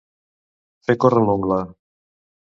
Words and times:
Fer 0.87 0.95
córrer 1.05 1.21
l'ungla. 1.27 1.59